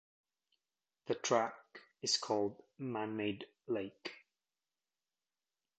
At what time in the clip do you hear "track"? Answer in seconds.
1.13-1.53